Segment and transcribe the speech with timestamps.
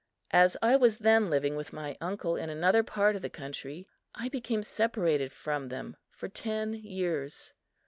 [0.31, 3.85] As I was then living with my uncle in another part of the country,
[4.15, 7.53] I became separated from them for ten years.